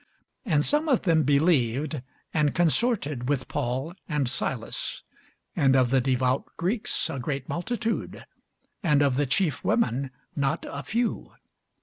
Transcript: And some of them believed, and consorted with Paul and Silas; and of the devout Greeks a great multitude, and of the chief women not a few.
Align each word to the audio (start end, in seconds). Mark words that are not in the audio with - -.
And 0.45 0.65
some 0.65 0.89
of 0.89 1.03
them 1.03 1.21
believed, 1.21 2.01
and 2.33 2.55
consorted 2.55 3.29
with 3.29 3.47
Paul 3.47 3.93
and 4.09 4.27
Silas; 4.27 5.03
and 5.55 5.75
of 5.75 5.91
the 5.91 6.01
devout 6.01 6.45
Greeks 6.57 7.07
a 7.07 7.19
great 7.19 7.47
multitude, 7.47 8.25
and 8.81 9.03
of 9.03 9.15
the 9.15 9.27
chief 9.27 9.63
women 9.63 10.09
not 10.35 10.65
a 10.67 10.81
few. 10.81 11.33